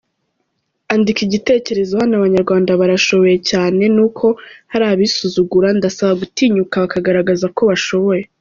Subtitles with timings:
[0.93, 4.25] Andika Igitekerezo Hano abanyarwanda barashoboye cyane nuko
[4.71, 8.23] harabizsuzuguru ndasaba gutinyuka bakagaragazako bashoboye.